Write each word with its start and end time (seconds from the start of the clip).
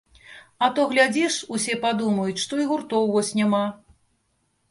А 0.67 0.67
то 0.77 0.85
глядзіш, 0.93 1.33
усе 1.57 1.75
падумаюць, 1.83 2.41
што 2.45 2.53
і 2.63 2.67
гуртоў 2.71 3.03
вось 3.17 3.29
няма! 3.43 3.63